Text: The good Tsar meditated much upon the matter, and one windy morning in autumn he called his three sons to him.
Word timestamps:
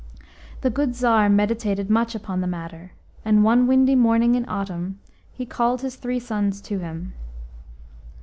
The 0.61 0.71
good 0.71 0.95
Tsar 0.95 1.29
meditated 1.29 1.91
much 1.91 2.15
upon 2.15 2.41
the 2.41 2.47
matter, 2.47 2.91
and 3.23 3.43
one 3.43 3.67
windy 3.67 3.93
morning 3.93 4.33
in 4.33 4.49
autumn 4.49 4.99
he 5.31 5.45
called 5.45 5.81
his 5.83 5.95
three 5.95 6.19
sons 6.19 6.59
to 6.61 6.79
him. 6.79 7.13